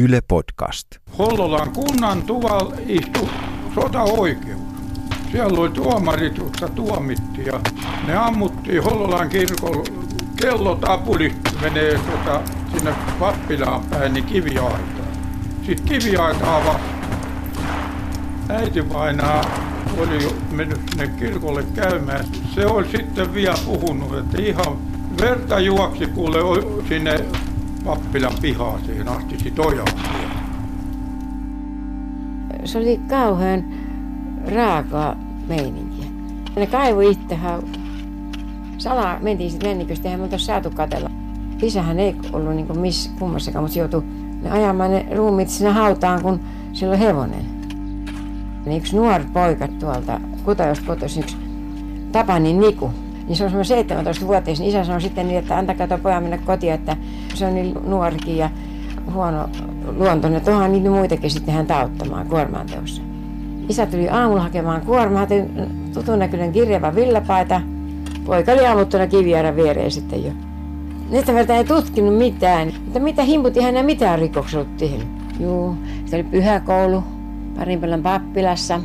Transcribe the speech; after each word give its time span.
Yle 0.00 0.20
Podcast. 0.28 0.86
Hollolan 1.18 1.72
kunnan 1.72 2.22
tuval 2.22 2.72
istui 2.86 3.28
sotaoikeus. 3.74 4.60
Siellä 5.32 5.60
oli 5.60 5.70
tuomarit, 5.70 6.36
jotka 6.38 6.68
tuomittiin 6.68 7.46
ja 7.46 7.60
ne 8.06 8.16
ammuttiin 8.16 8.82
Hollolan 8.82 9.28
kirkolla. 9.28 9.84
Kello 10.36 10.74
tapuli 10.74 11.34
menee 11.60 11.98
tota, 11.98 12.40
sinne 12.72 12.94
pappilaan 13.18 13.84
päin, 13.84 14.12
niin 14.12 14.24
kiviaita. 14.24 15.02
Sitten 15.66 15.86
kiviaita 15.86 16.56
avasi. 16.56 16.84
Äiti 18.48 18.92
vainaa 18.92 19.44
oli 19.98 20.24
jo 20.24 20.36
mennyt 20.50 20.80
sinne 20.90 21.08
kirkolle 21.18 21.64
käymään. 21.74 22.24
Se 22.54 22.66
oli 22.66 22.88
sitten 22.88 23.34
vielä 23.34 23.58
puhunut, 23.64 24.18
että 24.18 24.42
ihan 24.42 24.78
verta 25.20 25.60
juoksi 25.60 26.06
kuule 26.06 26.38
sinne 26.88 27.24
pappilan 27.84 28.32
pihaaseen 28.42 29.08
asti 29.08 29.38
sit 29.38 29.58
ojaan. 29.58 29.88
Se 32.64 32.78
oli 32.78 33.00
kauhean 33.08 33.64
raakaa 34.54 35.16
meininkiä. 35.48 36.06
Ne 36.56 36.66
kaivoi 36.66 37.10
itse. 37.10 37.38
Salaa 38.78 39.18
mentiin 39.20 39.50
sitten 39.50 39.70
menniköstä, 39.70 40.08
eihän 40.08 40.20
me 40.20 40.24
oltaisi 40.24 40.44
saatu 40.44 40.70
katella. 40.70 41.10
Isähän 41.62 41.98
ei 41.98 42.16
ollut 42.32 42.54
niin 42.54 42.78
missä 42.78 43.10
kummassakaan, 43.18 43.64
mutta 43.64 43.78
joutui 43.78 44.02
ne 44.42 44.50
ajamaan 44.50 44.90
ne 44.90 45.06
ruumit 45.16 45.48
sinne 45.48 45.72
hautaan, 45.72 46.22
kun 46.22 46.40
sillä 46.72 46.92
on 46.92 46.98
hevonen. 46.98 47.44
Niin 48.66 48.78
yksi 48.78 48.96
nuori 48.96 49.24
poika 49.32 49.68
tuolta 49.68 50.20
Kutajosta 50.44 50.86
kotoisin, 50.86 51.22
yksi 51.22 51.36
Tapani 52.12 52.52
Niku, 52.52 52.90
niin 53.30 53.36
se 53.36 53.44
on 53.44 53.66
semmoinen 53.66 54.06
17-vuotias, 54.06 54.58
niin 54.58 54.68
isä 54.68 54.84
sanoi 54.84 55.00
sitten 55.00 55.28
niin, 55.28 55.38
että 55.38 55.58
antakaa 55.58 55.88
tuo 55.88 55.98
pojan 55.98 56.22
mennä 56.22 56.38
kotiin, 56.38 56.72
että 56.72 56.96
se 57.34 57.46
on 57.46 57.54
niin 57.54 57.74
nuorikin 57.86 58.36
ja 58.36 58.50
huono 59.12 59.48
luontoinen, 59.96 60.38
että 60.38 60.50
onhan 60.50 60.72
niitä 60.72 60.90
muitakin 60.90 61.30
sitten 61.30 61.54
hän 61.54 61.72
auttamaan 61.72 62.26
kuormaan 62.26 62.66
teossa. 62.66 63.02
Isä 63.68 63.86
tuli 63.86 64.08
aamulla 64.08 64.42
hakemaan 64.42 64.80
kuormaa, 64.80 65.26
tutun 65.94 66.18
näköinen 66.18 66.52
kirjava 66.52 66.94
villapaita. 66.94 67.60
Poika 68.24 68.52
oli 68.52 68.66
aamuttuna 68.66 69.06
kiviäärän 69.06 69.56
viereen 69.56 69.90
sitten 69.90 70.24
jo. 70.24 70.32
Nyt 71.10 71.50
ei 71.50 71.64
tutkinut 71.64 72.18
mitään, 72.18 72.72
mutta 72.84 73.00
mitä 73.00 73.22
himputti 73.22 73.60
hän 73.60 73.84
mitään 73.86 74.18
rikoksia 74.18 74.64
tehnyt. 74.78 75.08
Juu, 75.40 75.76
se 76.06 76.16
oli 76.16 76.24
pyhäkoulu, 76.24 77.04
Parinpelän 77.58 78.02
pappilassa. 78.02 78.80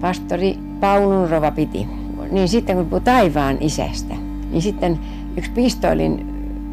Pastori 0.00 0.58
Paulun 0.80 1.30
rova 1.30 1.50
piti 1.50 2.01
niin 2.32 2.48
sitten 2.48 2.76
kun 2.76 2.86
puhuu 2.86 3.00
taivaan 3.00 3.56
isästä, 3.60 4.14
niin 4.50 4.62
sitten 4.62 4.98
yksi 5.36 5.50
pistoolin, 5.50 6.26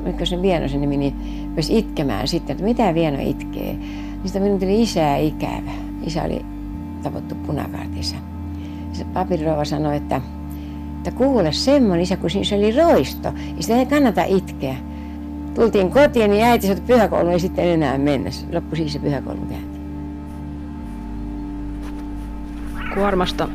mikä 0.04 0.26
se 0.26 0.42
Vieno 0.42 0.68
se 0.68 0.78
nimi, 0.78 0.98
niin 0.98 1.16
myös 1.54 1.70
itkemään 1.70 2.28
sitten, 2.28 2.54
että 2.54 2.64
mitä 2.64 2.94
Vieno 2.94 3.18
itkee. 3.22 3.74
Niin 3.74 4.22
sitten 4.24 4.44
minun 4.44 4.60
tuli 4.60 4.82
isää 4.82 5.18
ikävä. 5.18 5.72
Isä 6.06 6.24
oli 6.24 6.46
tapottu 7.04 7.36
punakaartissa. 7.36 8.16
Papirova 9.14 9.66
sanoi, 9.66 9.98
että, 9.98 10.22
että 10.98 11.12
kuule 11.12 11.52
semmoinen 11.52 12.04
isä, 12.04 12.18
kun 12.18 12.30
se 12.30 12.56
oli 12.56 12.72
roisto, 12.72 13.32
niin 13.32 13.64
sitä 13.64 13.78
ei 13.78 13.86
kannata 13.86 14.24
itkeä. 14.24 14.76
Tultiin 15.56 15.92
kotiin, 15.92 16.32
niin 16.32 16.44
äiti 16.46 16.68
sanoi, 16.68 16.78
että 16.78 16.94
pyhäkoulu 16.94 17.30
ei 17.30 17.40
sitten 17.40 17.66
enää 17.66 17.98
mennä. 17.98 18.30
Loppui 18.54 18.78
siis 18.78 18.94
se 18.94 19.00
pyhäkoulun 19.00 19.48
käynti. 19.48 19.80
Kuormasta 22.94 23.50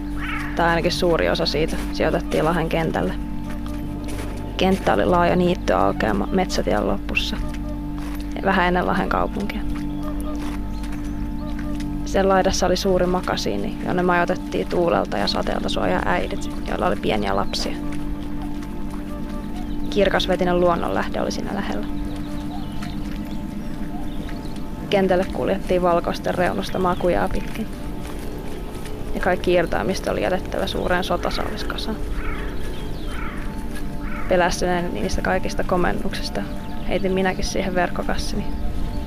tai 0.56 0.68
ainakin 0.68 0.92
suuri 0.92 1.28
osa 1.28 1.46
siitä, 1.46 1.76
sijoitettiin 1.92 2.44
Lahden 2.44 2.68
kentälle. 2.68 3.14
Kenttä 4.56 4.94
oli 4.94 5.04
laaja 5.04 5.36
niittyaukeama 5.36 6.28
metsätien 6.32 6.88
lopussa, 6.88 7.36
vähän 8.44 8.66
ennen 8.66 8.86
Lahden 8.86 9.08
kaupunkia. 9.08 9.60
Sen 12.04 12.28
laidassa 12.28 12.66
oli 12.66 12.76
suuri 12.76 13.06
makasiini, 13.06 13.78
jonne 13.86 14.02
majoitettiin 14.02 14.68
tuulelta 14.68 15.18
ja 15.18 15.26
sateelta 15.26 15.68
suojaa 15.68 16.02
äidit, 16.06 16.50
joilla 16.68 16.86
oli 16.86 16.96
pieniä 16.96 17.36
lapsia. 17.36 17.76
Kirkasvetinen 19.90 20.60
luonnonlähde 20.60 21.20
oli 21.20 21.30
siinä 21.30 21.54
lähellä. 21.54 21.86
Kentälle 24.90 25.26
kuljettiin 25.32 25.82
valkoisten 25.82 26.34
reunusta 26.34 26.78
makujaa 26.78 27.28
pitkin 27.28 27.66
ja 29.14 29.20
kaikki 29.20 29.52
irtaamista 29.52 30.12
oli 30.12 30.22
jätettävä 30.22 30.66
suureen 30.66 31.04
sotasaaliskasaan. 31.04 31.96
Pelästyneen 34.28 34.94
niistä 34.94 35.22
kaikista 35.22 35.64
komennuksista 35.64 36.42
heitin 36.88 37.12
minäkin 37.12 37.44
siihen 37.44 37.74
verkkokassini, 37.74 38.44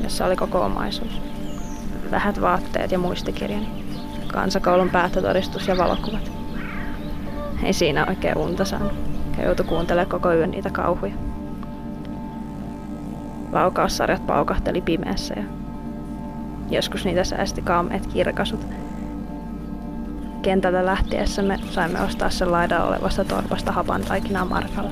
jossa 0.04 0.26
oli 0.26 0.36
koko 0.36 0.62
omaisuus. 0.62 1.22
Vähät 2.12 2.42
vaatteet 2.42 2.92
ja 2.92 3.00
muistikirjani, 3.00 3.68
kansakoulun 4.28 4.90
päättötodistus 4.90 5.68
ja 5.68 5.78
valokuvat. 5.78 6.32
Ei 7.64 7.74
siinä 7.74 8.06
oikein 8.06 8.38
unta 8.38 8.66
saanut 8.66 8.94
ja 9.38 9.46
joutui 9.46 9.66
kuuntelemaan 9.66 10.10
koko 10.10 10.34
yön 10.34 10.52
niitä 10.52 10.70
kauhuja. 10.70 11.14
Laukaussarjat 13.52 14.28
paukahteli 14.28 14.82
pimeässä 14.82 15.34
ja 15.38 15.44
joskus 16.70 17.06
niitä 17.06 17.24
säästi 17.24 17.62
kaameet 17.62 18.08
kirkasut, 18.08 18.66
kentältä 20.42 20.86
lähtiessä 20.86 21.42
me 21.42 21.60
saimme 21.72 22.02
ostaa 22.02 22.30
sen 22.30 22.52
laidalla 22.52 22.86
olevasta 22.86 23.26
torpasta 23.26 23.72
hapan 23.72 24.02
taikinaa 24.02 24.46
markalla. 24.46 24.92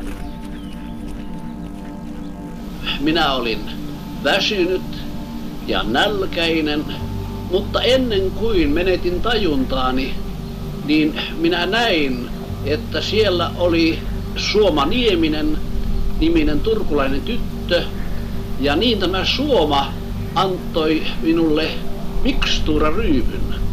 Minä 2.99 3.33
olin 3.33 3.59
väsynyt 4.23 4.81
ja 5.67 5.83
nälkäinen, 5.83 6.85
mutta 7.51 7.81
ennen 7.81 8.31
kuin 8.31 8.69
menetin 8.69 9.21
tajuntaani, 9.21 10.13
niin 10.85 11.21
minä 11.37 11.65
näin, 11.65 12.29
että 12.65 13.01
siellä 13.01 13.51
oli 13.57 13.99
Suoma 14.35 14.85
Nieminen, 14.85 15.57
niminen 16.19 16.59
turkulainen 16.59 17.21
tyttö, 17.21 17.83
ja 18.59 18.75
niin 18.75 18.99
tämä 18.99 19.25
Suoma 19.25 19.93
antoi 20.35 21.03
minulle 21.21 21.67
mikstuuraryypyn 22.23 23.64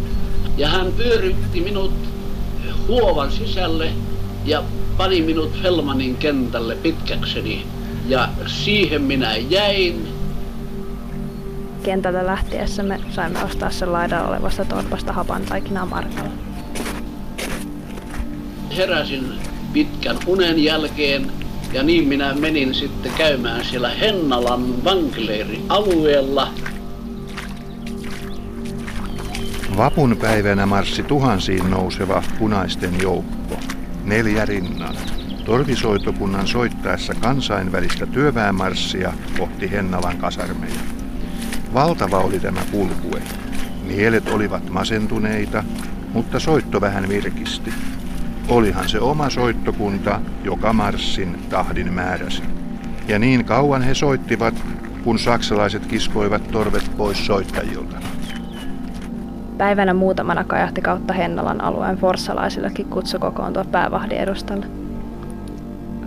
ja 0.57 0.69
hän 0.69 0.93
pyörytti 0.93 1.61
minut 1.61 1.93
huovan 2.89 3.33
sisälle 3.33 3.93
ja 4.45 4.63
pani 4.97 5.23
minut 5.23 5.63
Helmanin 5.63 6.17
kentälle 6.17 6.77
pitkäkseni. 6.77 7.67
Ja 8.09 8.29
siihen 8.47 9.03
minä 9.03 9.37
jäin. 9.37 10.09
Kentältä 11.83 12.27
lähtiessä 12.27 12.83
me 12.83 13.01
saimme 13.11 13.45
ostaa 13.45 13.71
sen 13.71 13.93
laidalla 13.93 14.29
olevasta 14.29 14.65
torpasta 14.65 15.13
hapan 15.13 15.43
taikinaa 15.43 15.87
markalla. 15.87 16.31
Heräsin 18.77 19.33
pitkän 19.73 20.19
unen 20.27 20.65
jälkeen 20.65 21.33
ja 21.73 21.83
niin 21.83 22.09
minä 22.09 22.35
menin 22.35 22.75
sitten 22.75 23.13
käymään 23.19 23.65
siellä 23.65 23.89
Hennalan 23.89 24.85
vankileiri 24.85 25.61
Vapun 29.77 30.17
päivänä 30.21 30.67
marssi 30.67 31.03
tuhansiin 31.03 31.71
nouseva 31.71 32.23
punaisten 32.39 33.01
joukko, 33.03 33.57
neljä 34.05 34.45
rinnan. 34.45 34.97
Torvisoitokunnan 35.45 36.47
soittaessa 36.47 37.15
kansainvälistä 37.15 38.07
työväenmarssia 38.07 39.13
kohti 39.39 39.71
Hennalan 39.71 40.17
kasarmeja. 40.17 40.81
Valtava 41.75 42.19
oli 42.19 42.41
tämä 42.41 42.61
kulkue. 42.71 43.23
Mielet 43.87 44.29
olivat 44.29 44.71
masentuneita, 44.71 45.65
mutta 46.13 46.41
soitto 46.41 46.81
vähän 46.81 47.09
virkisti. 47.09 47.73
Olihan 48.49 48.89
se 48.89 49.01
oma 49.01 49.31
soittokunta, 49.31 50.21
joka 50.45 50.73
marssin 50.73 51.39
tahdin 51.51 51.93
määräsi. 51.93 52.43
Ja 53.09 53.19
niin 53.19 53.45
kauan 53.45 53.83
he 53.83 53.95
soittivat, 53.95 54.55
kun 55.05 55.19
saksalaiset 55.19 55.87
kiskoivat 55.87 56.49
torvet 56.49 56.97
pois 56.97 57.27
soittajilta. 57.27 57.97
Päivänä 59.59 59.95
muutamana 59.95 60.45
kajahti 60.45 60.81
kautta 60.81 61.13
Hennalan 61.13 61.61
alueen 61.61 61.97
forssalaisillekin 61.97 62.87
kutsu 62.87 63.19
kokoontua 63.19 63.65
päävahdin 63.65 64.19
edustalle. 64.19 64.67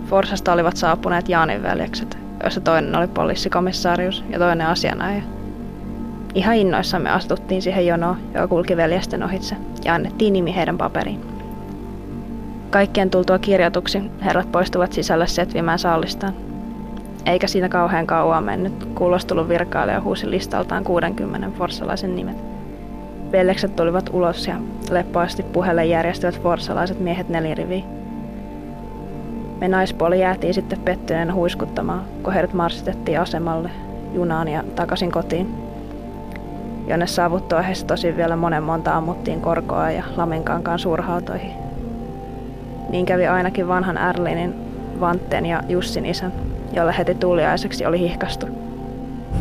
Forsasta 0.06 0.52
olivat 0.52 0.76
saapuneet 0.76 1.28
Jaanin 1.28 1.62
veljekset, 1.62 2.18
joissa 2.42 2.60
toinen 2.60 2.96
oli 2.96 3.06
poliisikomissaarius 3.06 4.24
ja 4.30 4.38
toinen 4.38 4.66
asianajaja. 4.66 5.22
Ihan 6.34 6.56
innoissamme 6.56 7.10
astuttiin 7.10 7.62
siihen 7.62 7.86
jonoon, 7.86 8.16
joka 8.34 8.48
kulki 8.48 8.76
veljesten 8.76 9.22
ohitse, 9.22 9.56
ja 9.84 9.94
annettiin 9.94 10.32
nimi 10.32 10.54
heidän 10.56 10.78
paperiin. 10.78 11.20
Kaikkien 12.70 13.10
tultua 13.10 13.38
kirjatuksi 13.38 14.02
herrat 14.24 14.52
poistuvat 14.52 14.92
sisälle 14.92 15.26
setvimään 15.26 15.78
saallistaan. 15.78 16.32
Eikä 17.26 17.46
siinä 17.46 17.68
kauhean 17.68 18.06
kauan 18.06 18.44
mennyt, 18.44 18.84
kuulostulun 18.94 19.48
virkailija 19.48 20.00
huusi 20.00 20.30
listaltaan 20.30 20.84
60 20.84 21.50
forssalaisen 21.58 22.16
nimet. 22.16 22.55
Vellekset 23.32 23.76
tulivat 23.76 24.10
ulos 24.12 24.46
ja 24.46 24.56
leppaasti 24.90 25.42
puhelle 25.42 25.84
järjestivät 25.84 26.42
forsalaiset 26.42 27.00
miehet 27.00 27.28
neliriviin. 27.28 27.84
Me 29.60 29.68
naispuoli 29.68 30.20
jäätiin 30.20 30.54
sitten 30.54 30.80
pettyneenä 30.80 31.34
huiskuttamaan, 31.34 32.02
kun 32.22 32.32
heidät 32.32 32.52
marssitettiin 32.52 33.20
asemalle, 33.20 33.70
junaan 34.14 34.48
ja 34.48 34.64
takaisin 34.74 35.12
kotiin. 35.12 35.54
jonne 36.86 37.06
saavuttua 37.06 37.62
heistä 37.62 37.86
tosi 37.86 38.16
vielä 38.16 38.36
monen 38.36 38.62
monta 38.62 38.96
ammuttiin 38.96 39.40
korkoa 39.40 39.90
ja 39.90 40.04
Lamenkankaan 40.16 40.78
suurhautoihin. 40.78 41.52
Niin 42.90 43.06
kävi 43.06 43.26
ainakin 43.26 43.68
vanhan 43.68 43.98
Erlinin, 43.98 44.54
Vantten 45.00 45.46
ja 45.46 45.62
Jussin 45.68 46.06
isän, 46.06 46.32
jolle 46.72 46.94
heti 46.98 47.14
tuliaiseksi 47.14 47.86
oli 47.86 48.00
hihkastu. 48.00 48.46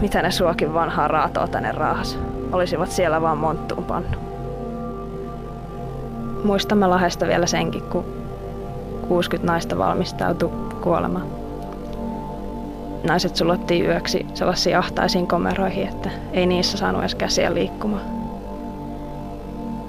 Mitä 0.02 0.22
ne 0.22 0.32
suokin 0.32 0.74
vanhaa 0.74 1.08
raatoa 1.08 1.48
tänne 1.48 1.72
raahas? 1.72 2.20
Olisivat 2.52 2.92
siellä 2.92 3.22
vaan 3.22 3.38
monttuun 3.38 3.84
pannu. 3.84 4.18
Muistamme 6.44 6.88
Lahesta 6.88 7.28
vielä 7.28 7.46
senkin, 7.46 7.84
kun 7.84 8.06
60 9.08 9.52
naista 9.52 9.78
valmistautui 9.78 10.52
kuolemaan. 10.82 11.28
Naiset 13.04 13.36
sulottiin 13.36 13.86
yöksi 13.86 14.26
sellaisiin 14.34 14.78
ahtaisiin 14.78 15.28
komeroihin, 15.28 15.88
että 15.88 16.10
ei 16.34 16.46
niissä 16.46 16.78
saanut 16.78 17.02
edes 17.02 17.16
käsiä 17.16 17.54
liikkumaan. 17.54 18.02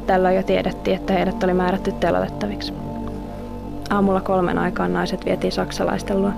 Tällä 0.06 0.32
jo 0.32 0.42
tiedettiin, 0.42 0.96
että 0.96 1.12
heidät 1.12 1.44
oli 1.44 1.54
määrätty 1.54 1.92
telotettaviksi. 1.92 2.72
Aamulla 3.90 4.20
kolmen 4.20 4.58
aikaan 4.58 4.92
naiset 4.92 5.24
vietiin 5.24 5.52
saksalaisten 5.52 6.22
luo, 6.22 6.30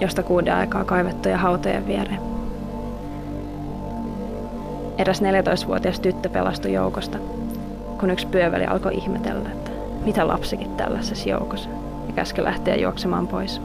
josta 0.00 0.22
kuuden 0.22 0.54
aikaa 0.54 0.84
kaivettuja 0.84 1.38
hautojen 1.38 1.86
viereen. 1.86 2.33
Eräs 4.98 5.22
14-vuotias 5.22 6.00
tyttö 6.00 6.28
pelastui 6.28 6.72
joukosta, 6.72 7.18
kun 8.00 8.10
yksi 8.10 8.26
pyöveli 8.26 8.66
alkoi 8.66 8.94
ihmetellä, 8.94 9.50
että 9.50 9.70
mitä 10.04 10.28
lapsikin 10.28 10.76
tällaisessa 10.76 11.28
joukossa, 11.28 11.68
ja 12.06 12.12
käski 12.12 12.44
lähteä 12.44 12.76
juoksemaan 12.76 13.28
pois. 13.28 13.60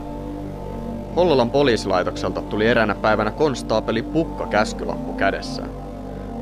Hollolan 1.16 1.52
poliisilaitokselta 1.52 2.42
tuli 2.42 2.68
eräänä 2.68 2.96
päivänä 2.96 3.32
konstaapeli 3.32 4.02
Pukka 4.02 4.48
käskylappu 4.48 5.14
kädessään. 5.14 5.70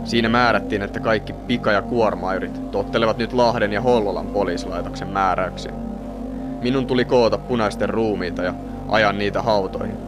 Siinä 0.03 0.29
määrättiin, 0.29 0.81
että 0.81 0.99
kaikki 0.99 1.33
pika- 1.33 1.71
ja 1.71 1.81
kuormairit 1.81 2.71
tottelevat 2.71 3.17
nyt 3.17 3.33
Lahden 3.33 3.73
ja 3.73 3.81
Hollolan 3.81 4.27
poliisilaitoksen 4.27 5.07
määräyksiä. 5.07 5.71
Minun 6.61 6.87
tuli 6.87 7.05
koota 7.05 7.37
punaisten 7.37 7.89
ruumiita 7.89 8.43
ja 8.43 8.53
ajan 8.89 9.17
niitä 9.17 9.41
hautoihin. 9.41 10.06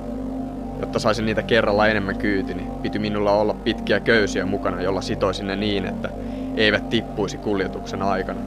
Jotta 0.80 1.00
saisin 1.00 1.26
niitä 1.26 1.44
kerralla 1.44 1.88
enemmän 1.88 2.18
kyyti, 2.18 2.54
niin 2.54 2.72
piti 2.72 3.00
minulla 3.00 3.32
olla 3.32 3.54
pitkiä 3.54 4.00
köysiä 4.00 4.46
mukana, 4.46 4.82
jolla 4.82 5.02
sitoisin 5.02 5.48
ne 5.48 5.56
niin, 5.56 5.86
että 5.86 6.10
eivät 6.58 6.90
tippuisi 6.90 7.38
kuljetuksen 7.38 8.02
aikana. 8.02 8.40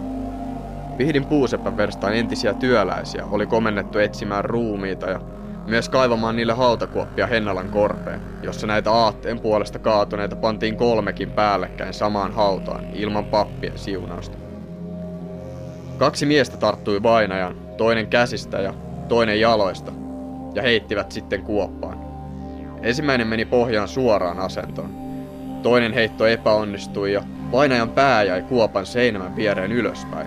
Vihdin 0.98 1.24
puusepän 1.24 1.76
verstaan 1.76 2.14
entisiä 2.14 2.54
työläisiä 2.54 3.24
oli 3.30 3.46
komennettu 3.46 3.98
etsimään 3.98 4.44
ruumiita 4.44 5.10
ja 5.10 5.20
myös 5.66 5.88
kaivamaan 5.88 6.36
niille 6.36 6.52
hautakuoppia 6.52 7.26
Hennalan 7.26 7.68
korpeen, 7.68 8.20
jossa 8.42 8.66
näitä 8.66 8.92
aatteen 8.92 9.40
puolesta 9.40 9.78
kaatuneita 9.78 10.36
pantiin 10.36 10.76
kolmekin 10.76 11.30
päällekkäin 11.30 11.94
samaan 11.94 12.32
hautaan 12.32 12.84
ilman 12.92 13.24
pappien 13.24 13.78
siunausta. 13.78 14.38
Kaksi 15.98 16.26
miestä 16.26 16.56
tarttui 16.56 17.02
vainajan, 17.02 17.56
toinen 17.76 18.06
käsistä 18.06 18.58
ja 18.58 18.74
toinen 19.08 19.40
jaloista, 19.40 19.92
ja 20.54 20.62
heittivät 20.62 21.12
sitten 21.12 21.42
kuoppaan. 21.42 22.01
Ensimmäinen 22.82 23.26
meni 23.26 23.44
pohjaan 23.44 23.88
suoraan 23.88 24.38
asentoon. 24.38 24.90
Toinen 25.62 25.92
heitto 25.92 26.26
epäonnistui 26.26 27.12
ja 27.12 27.22
vainajan 27.52 27.88
pää 27.88 28.22
jäi 28.22 28.42
kuopan 28.42 28.86
seinämän 28.86 29.36
viereen 29.36 29.72
ylöspäin. 29.72 30.26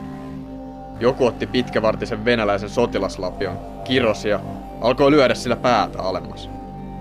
Joku 0.99 1.25
otti 1.25 1.47
pitkävartisen 1.47 2.25
venäläisen 2.25 2.69
sotilaslapion, 2.69 3.57
kirosi 3.83 4.29
ja 4.29 4.39
alkoi 4.81 5.11
lyödä 5.11 5.33
sillä 5.35 5.55
päätä 5.55 6.01
alemmas. 6.01 6.49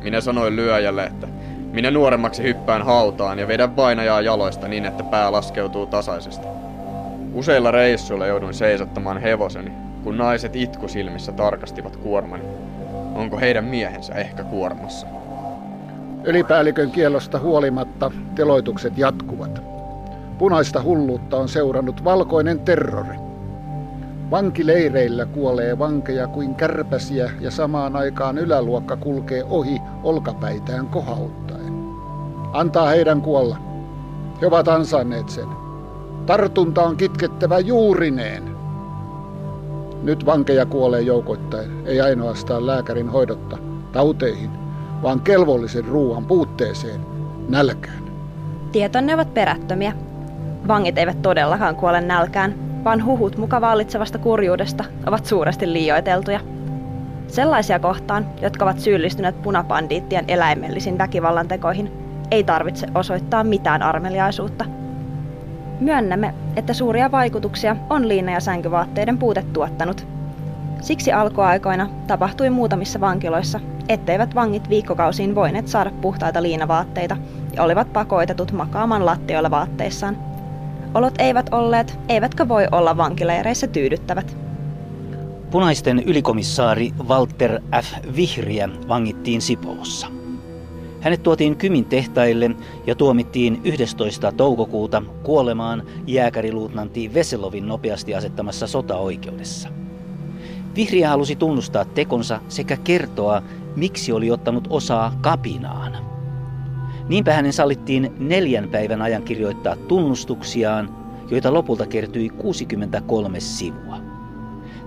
Minä 0.02 0.20
sanoin 0.20 0.56
lyöjälle, 0.56 1.04
että 1.04 1.26
minä 1.72 1.90
nuoremmaksi 1.90 2.42
hyppään 2.42 2.82
hautaan 2.82 3.38
ja 3.38 3.48
vedän 3.48 3.76
vainajaa 3.76 4.20
jaloista 4.20 4.68
niin, 4.68 4.84
että 4.84 5.04
pää 5.04 5.32
laskeutuu 5.32 5.86
tasaisesti. 5.86 6.46
Useilla 7.32 7.70
reissuilla 7.70 8.26
jouduin 8.26 8.54
seisottamaan 8.54 9.18
hevoseni, 9.18 9.72
kun 10.04 10.18
naiset 10.18 10.56
itku 10.56 10.88
silmissä 10.88 11.32
tarkastivat 11.32 11.96
kuormani. 11.96 12.44
Onko 13.14 13.38
heidän 13.38 13.64
miehensä 13.64 14.14
ehkä 14.14 14.44
kuormassa? 14.44 15.06
Ylipäällikön 16.26 16.90
kielosta 16.90 17.38
huolimatta 17.38 18.10
teloitukset 18.34 18.98
jatkuvat. 18.98 19.62
Punaista 20.38 20.82
hulluutta 20.82 21.36
on 21.36 21.48
seurannut 21.48 22.04
valkoinen 22.04 22.60
terrori. 22.60 23.16
Vankileireillä 24.30 25.26
kuolee 25.26 25.78
vankeja 25.78 26.26
kuin 26.26 26.54
kärpäsiä 26.54 27.30
ja 27.40 27.50
samaan 27.50 27.96
aikaan 27.96 28.38
yläluokka 28.38 28.96
kulkee 28.96 29.44
ohi 29.44 29.80
olkapäitään 30.02 30.86
kohauttaen. 30.86 31.74
Antaa 32.52 32.88
heidän 32.88 33.22
kuolla. 33.22 33.56
He 34.40 34.46
ovat 34.46 34.68
ansainneet 34.68 35.28
sen. 35.28 35.48
Tartunta 36.26 36.82
on 36.82 36.96
kitkettävä 36.96 37.58
juurineen. 37.58 38.42
Nyt 40.02 40.26
vankeja 40.26 40.66
kuolee 40.66 41.00
joukoittain, 41.00 41.86
ei 41.86 42.00
ainoastaan 42.00 42.66
lääkärin 42.66 43.08
hoidotta 43.08 43.58
tauteihin, 43.92 44.63
vaan 45.04 45.20
kelvollisen 45.20 45.84
ruoan 45.84 46.24
puutteeseen, 46.24 47.00
nälkään. 47.48 48.04
Tietonne 48.72 49.14
ovat 49.14 49.34
perättömiä. 49.34 49.92
Vangit 50.68 50.98
eivät 50.98 51.22
todellakaan 51.22 51.76
kuole 51.76 52.00
nälkään, 52.00 52.54
vaan 52.84 53.04
huhut 53.04 53.36
muka 53.36 53.60
vallitsevasta 53.60 54.18
kurjuudesta 54.18 54.84
ovat 55.06 55.26
suuresti 55.26 55.72
liioiteltuja. 55.72 56.40
Sellaisia 57.28 57.78
kohtaan, 57.78 58.26
jotka 58.42 58.64
ovat 58.64 58.80
syyllistyneet 58.80 59.42
punapandiittien 59.42 60.24
eläimellisiin 60.28 60.98
väkivallantekoihin, 60.98 61.92
ei 62.30 62.44
tarvitse 62.44 62.86
osoittaa 62.94 63.44
mitään 63.44 63.82
armeliaisuutta. 63.82 64.64
Myönnämme, 65.80 66.34
että 66.56 66.72
suuria 66.72 67.10
vaikutuksia 67.10 67.76
on 67.90 68.08
liina- 68.08 68.32
ja 68.32 68.40
sänkyvaatteiden 68.40 69.18
puute 69.18 69.44
tuottanut. 69.52 70.13
Siksi 70.84 71.12
alkuaikoina 71.12 71.88
tapahtui 72.06 72.50
muutamissa 72.50 73.00
vankiloissa, 73.00 73.60
etteivät 73.88 74.34
vangit 74.34 74.68
viikkokausiin 74.68 75.34
voineet 75.34 75.68
saada 75.68 75.90
puhtaita 76.00 76.42
liinavaatteita 76.42 77.16
ja 77.56 77.62
olivat 77.62 77.92
pakoitetut 77.92 78.52
makaamaan 78.52 79.06
lattioilla 79.06 79.50
vaatteissaan– 79.50 80.16
Olot 80.94 81.14
eivät 81.18 81.48
olleet, 81.52 81.98
eivätkä 82.08 82.48
voi 82.48 82.66
olla 82.72 82.96
vankileireissä 82.96 83.66
tyydyttävät. 83.66 84.36
Punaisten 85.50 85.98
ylikomissaari 85.98 86.90
Walter 87.08 87.60
F. 87.82 88.16
Vihriä 88.16 88.68
vangittiin 88.88 89.42
Sipoossa. 89.42 90.06
Hänet 91.00 91.22
tuotiin 91.22 91.56
Kymin 91.56 91.84
tehtaille 91.84 92.50
ja 92.86 92.94
tuomittiin 92.94 93.60
11. 93.64 94.32
toukokuuta 94.32 95.02
kuolemaan 95.22 95.82
jääkäriluutnantti 96.06 97.14
Veselovin 97.14 97.68
nopeasti 97.68 98.14
asettamassa 98.14 98.66
sotaoikeudessa. 98.66 99.68
Vihriä 100.76 101.08
halusi 101.08 101.36
tunnustaa 101.36 101.84
tekonsa 101.84 102.40
sekä 102.48 102.76
kertoa, 102.76 103.42
miksi 103.76 104.12
oli 104.12 104.30
ottanut 104.30 104.66
osaa 104.70 105.18
kapinaan. 105.20 105.96
Niinpä 107.08 107.34
hänen 107.34 107.52
sallittiin 107.52 108.12
neljän 108.18 108.68
päivän 108.68 109.02
ajan 109.02 109.22
kirjoittaa 109.22 109.76
tunnustuksiaan, 109.76 110.96
joita 111.30 111.52
lopulta 111.52 111.86
kertyi 111.86 112.28
63 112.28 113.40
sivua. 113.40 113.96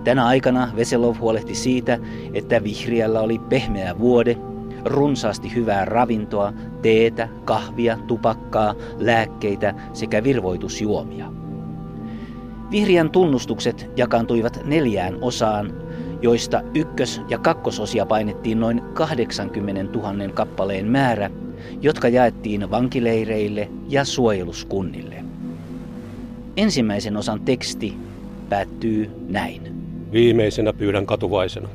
Tänä 0.03 0.25
aikana 0.25 0.71
Veselov 0.75 1.15
huolehti 1.19 1.55
siitä, 1.55 1.99
että 2.33 2.63
vihriällä 2.63 3.21
oli 3.21 3.39
pehmeä 3.39 3.99
vuode, 3.99 4.37
runsaasti 4.85 5.55
hyvää 5.55 5.85
ravintoa, 5.85 6.53
teetä, 6.81 7.29
kahvia, 7.45 7.97
tupakkaa, 8.07 8.75
lääkkeitä 8.97 9.73
sekä 9.93 10.23
virvoitusjuomia. 10.23 11.31
Vihriän 12.71 13.09
tunnustukset 13.09 13.89
jakaantuivat 13.95 14.59
neljään 14.65 15.17
osaan, 15.21 15.73
joista 16.21 16.61
ykkös- 16.73 17.21
ja 17.29 17.37
kakkososia 17.37 18.05
painettiin 18.05 18.59
noin 18.59 18.81
80 18.93 19.83
000 19.83 20.33
kappaleen 20.33 20.87
määrä– 20.87 21.29
jotka 21.81 22.07
jaettiin 22.07 22.71
vankileireille 22.71 23.69
ja 23.89 24.05
suojeluskunnille. 24.05 25.15
Ensimmäisen 26.57 27.17
osan 27.17 27.41
teksti 27.41 27.93
päättyy 28.49 29.09
näin. 29.27 29.61
Viimeisenä 30.11 30.73
pyydän 30.73 31.05
katuvaisena. 31.05 31.69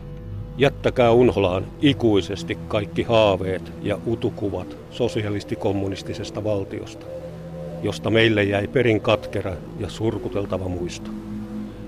Jättäkää 0.59 1.13
unholaan 1.13 1.67
ikuisesti 1.83 2.59
kaikki 2.69 3.03
haaveet 3.03 3.73
ja 3.83 3.99
utukuvat 4.07 4.77
sosialistikommunistisesta 4.91 6.45
valtiosta, 6.45 7.07
josta 7.83 8.11
meille 8.11 8.45
jäi 8.45 8.69
perin 8.69 9.01
katkera 9.01 9.53
ja 9.79 9.89
surkuteltava 9.89 10.69
muisto. 10.69 11.11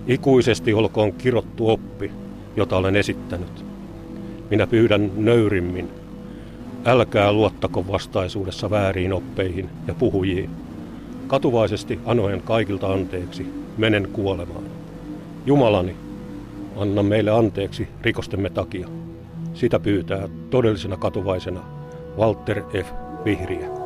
Ikuisesti 0.06 0.74
olkoon 0.74 1.12
kirottu 1.12 1.70
oppi, 1.70 2.10
jota 2.56 2.76
olen 2.76 2.96
esittänyt. 2.96 3.64
Minä 4.50 4.66
pyydän 4.66 5.10
nöyrimmin 5.16 5.88
Älkää 6.86 7.32
luottako 7.32 7.84
vastaisuudessa 7.88 8.70
vääriin 8.70 9.12
oppeihin 9.12 9.68
ja 9.86 9.94
puhujiin. 9.94 10.50
Katuvaisesti 11.26 12.00
anoen 12.04 12.42
kaikilta 12.42 12.92
anteeksi, 12.92 13.46
menen 13.78 14.08
kuolemaan. 14.12 14.64
Jumalani, 15.46 15.96
anna 16.76 17.02
meille 17.02 17.30
anteeksi 17.30 17.88
rikostemme 18.02 18.50
takia. 18.50 18.88
Sitä 19.54 19.80
pyytää 19.80 20.28
todellisena 20.50 20.96
katuvaisena 20.96 21.60
Walter 22.18 22.62
F. 22.62 22.92
Vihriä. 23.24 23.83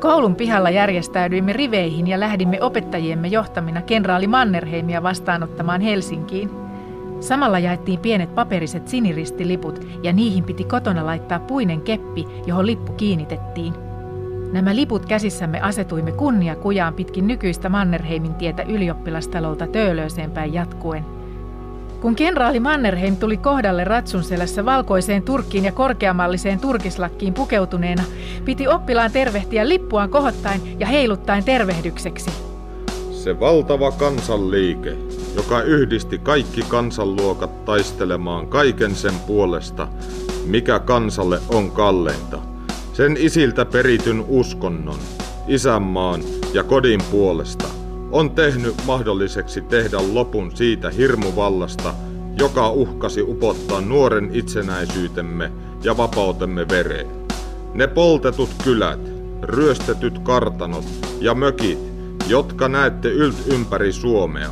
Koulun 0.00 0.36
pihalla 0.36 0.70
järjestäydyimme 0.70 1.52
riveihin 1.52 2.06
ja 2.06 2.20
lähdimme 2.20 2.62
opettajiemme 2.62 3.28
johtamina 3.28 3.82
kenraali 3.82 4.26
Mannerheimia 4.26 5.02
vastaanottamaan 5.02 5.80
Helsinkiin. 5.80 6.50
Samalla 7.20 7.58
jaettiin 7.58 8.00
pienet 8.00 8.34
paperiset 8.34 8.88
siniristiliput 8.88 9.86
ja 10.02 10.12
niihin 10.12 10.44
piti 10.44 10.64
kotona 10.64 11.06
laittaa 11.06 11.40
puinen 11.40 11.80
keppi, 11.80 12.26
johon 12.46 12.66
lippu 12.66 12.92
kiinnitettiin. 12.92 13.74
Nämä 14.52 14.76
liput 14.76 15.06
käsissämme 15.06 15.60
asetuimme 15.60 16.12
kunnia 16.12 16.56
kujaan 16.56 16.94
pitkin 16.94 17.26
nykyistä 17.26 17.68
Mannerheimin 17.68 18.34
tietä 18.34 18.62
ylioppilastalolta 18.62 19.66
Töölööseen 19.66 20.30
päin 20.30 20.54
jatkuen– 20.54 21.04
kun 22.00 22.16
kenraali 22.16 22.60
Mannerheim 22.60 23.16
tuli 23.16 23.36
kohdalle 23.36 23.84
ratsun 23.84 24.24
selässä 24.24 24.64
valkoiseen 24.64 25.22
turkkiin 25.22 25.64
ja 25.64 25.72
korkeamalliseen 25.72 26.60
turkislakkiin 26.60 27.34
pukeutuneena, 27.34 28.04
piti 28.44 28.68
oppilaan 28.68 29.12
tervehtiä 29.12 29.68
lippuaan 29.68 30.10
kohottaen 30.10 30.60
ja 30.78 30.86
heiluttaen 30.86 31.44
tervehdykseksi. 31.44 32.30
Se 33.10 33.40
valtava 33.40 33.90
kansanliike, 33.90 34.96
joka 35.36 35.62
yhdisti 35.62 36.18
kaikki 36.18 36.62
kansanluokat 36.68 37.64
taistelemaan 37.64 38.46
kaiken 38.46 38.94
sen 38.94 39.14
puolesta, 39.26 39.88
mikä 40.46 40.78
kansalle 40.78 41.40
on 41.48 41.70
kalleinta. 41.70 42.38
Sen 42.92 43.16
isiltä 43.20 43.64
perityn 43.64 44.24
uskonnon, 44.28 44.98
isänmaan 45.48 46.20
ja 46.54 46.64
kodin 46.64 47.00
puolesta– 47.10 47.68
on 48.12 48.30
tehnyt 48.30 48.74
mahdolliseksi 48.86 49.60
tehdä 49.60 49.98
lopun 50.12 50.56
siitä 50.56 50.90
hirmuvallasta, 50.90 51.94
joka 52.38 52.70
uhkasi 52.70 53.22
upottaa 53.22 53.80
nuoren 53.80 54.30
itsenäisyytemme 54.32 55.52
ja 55.82 55.96
vapautemme 55.96 56.68
vereen. 56.68 57.06
Ne 57.74 57.86
poltetut 57.86 58.50
kylät, 58.64 59.00
ryöstetyt 59.42 60.18
kartanot 60.18 60.84
ja 61.20 61.34
mökit, 61.34 61.78
jotka 62.28 62.68
näette 62.68 63.08
ylt 63.08 63.36
ympäri 63.46 63.92
Suomea, 63.92 64.50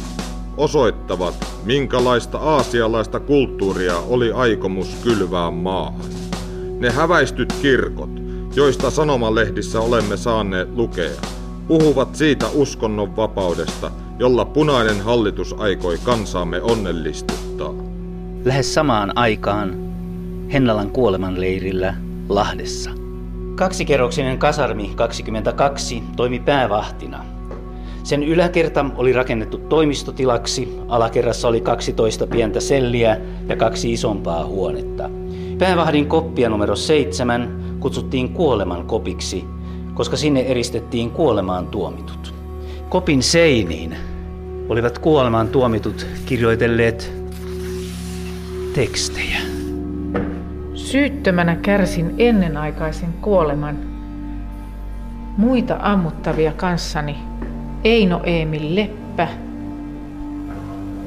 osoittavat, 0.57 1.35
minkälaista 1.65 2.39
aasialaista 2.39 3.21
kulttuuria 3.21 3.99
oli 3.99 4.33
aikomus 4.33 4.97
kylvää 5.03 5.51
maahan. 5.51 6.11
Ne 6.79 6.91
häväistyt 6.91 7.53
kirkot, 7.53 8.11
joista 8.55 8.91
sanomalehdissä 8.91 9.81
olemme 9.81 10.17
saaneet 10.17 10.69
lukea, 10.77 11.21
puhuvat 11.69 12.15
siitä 12.15 12.47
uskonnon 12.55 13.17
vapaudesta, 13.17 13.91
jolla 14.19 14.45
punainen 14.45 15.01
hallitus 15.01 15.55
aikoi 15.59 15.99
kansaamme 16.05 16.63
onnellistuttaa. 16.63 17.75
Lähes 18.45 18.75
samaan 18.75 19.13
aikaan 19.15 19.77
Hennalan 20.53 20.91
kuolemanleirillä 20.91 21.95
Lahdessa. 22.29 22.91
Kaksikerroksinen 23.55 24.39
kasarmi 24.39 24.93
22 24.97 26.03
toimi 26.17 26.41
päävahtina. 26.41 27.25
Sen 28.03 28.23
yläkerta 28.23 28.85
oli 28.97 29.13
rakennettu 29.13 29.59
toimistotilaksi, 29.59 30.79
alakerrassa 30.89 31.49
oli 31.49 31.61
12 31.61 32.27
pientä 32.27 32.61
selliä 32.61 33.21
ja 33.49 33.57
kaksi 33.57 33.93
isompaa 33.93 34.47
huonetta. 34.47 35.11
Päävahdin 35.59 36.07
koppia 36.07 36.49
numero 36.49 36.77
7 36.77 37.77
kutsuttiin 37.81 38.29
kuoleman 38.29 38.87
kopiksi– 38.87 39.45
koska 39.97 40.17
sinne 40.17 40.41
eristettiin 40.41 41.11
kuolemaan 41.11 41.67
tuomitut. 41.67 42.35
Kopin 42.89 43.23
seiniin 43.23 43.97
olivat 44.69 44.99
kuolemaan 44.99 45.49
tuomitut 45.49 46.07
kirjoitelleet 46.27 47.13
tekstejä. 48.75 49.39
Syyttömänä 50.75 51.57
kärsin 51.57 52.15
ennenaikaisen 52.19 53.13
kuoleman. 53.13 53.79
Muita 55.37 55.77
ammuttavia 55.81 56.53
kanssani 56.53 57.17
Eino 57.85 58.21
Emil 58.25 58.75
Leppä, 58.75 59.29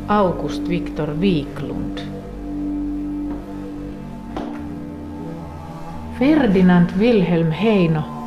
August 0.07 0.69
Viktor 0.69 1.09
Wiklund. 1.09 1.99
Ferdinand 6.19 6.89
Wilhelm 6.99 7.51
Heino– 7.51 8.03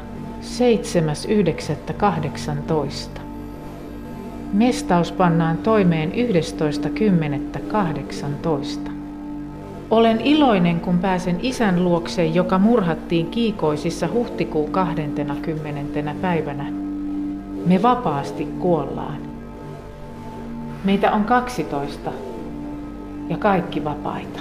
7.9.18. 3.14 3.20
Mestaus 4.52 5.12
pannaan 5.12 5.58
toimeen 5.58 6.12
11.10.18. 6.12 8.90
Olen 9.90 10.20
iloinen, 10.20 10.80
kun 10.80 10.98
pääsen 10.98 11.38
isän 11.42 11.84
luokseen, 11.84 12.34
joka 12.34 12.58
murhattiin 12.58 13.26
Kiikoisissa 13.26 14.08
huhtikuun 14.12 14.70
20. 14.70 16.14
päivänä. 16.20 16.72
Me 17.66 17.82
vapaasti 17.82 18.44
kuollaan. 18.44 19.18
Meitä 20.84 21.12
on 21.12 21.24
12 21.24 22.12
ja 23.30 23.38
kaikki 23.38 23.84
vapaita. 23.84 24.40